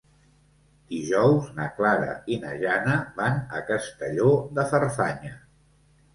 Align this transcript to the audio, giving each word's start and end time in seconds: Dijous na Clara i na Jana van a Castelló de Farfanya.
Dijous 0.93 1.49
na 1.59 1.67
Clara 1.79 2.15
i 2.37 2.39
na 2.47 2.55
Jana 2.65 2.97
van 3.21 3.39
a 3.59 3.63
Castelló 3.69 4.35
de 4.59 4.67
Farfanya. 4.75 5.33